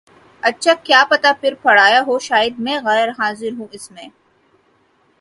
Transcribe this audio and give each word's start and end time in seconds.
اچھا 0.43 0.73
کیا 0.83 1.03
پتا 1.09 1.31
پھر 1.41 1.53
پڑھایا 1.61 2.01
ہو 2.07 2.17
شاید 2.19 2.59
میں 2.59 2.77
غیر 2.85 3.09
حاضر 3.19 3.51
ہوں 3.57 3.67
اس 3.71 3.91
میں 3.91 4.07